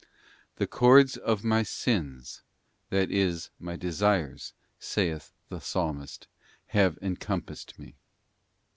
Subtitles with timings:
[0.55, 2.41] 'The cords of my sins,'
[2.89, 6.25] that is, my desires, saith the Psalmist,
[6.69, 7.93] 'have encompassed me."